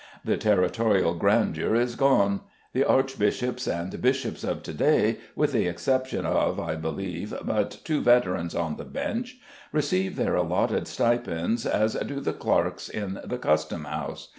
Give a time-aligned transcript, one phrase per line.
[0.25, 2.41] The territorial grandeur is gone.
[2.73, 8.01] The archbishops and bishops of to day, with the exception of, I believe, but two
[8.01, 9.37] veterans on the bench,
[9.71, 14.29] receive their allotted stipends as do the clerks in the Custom house.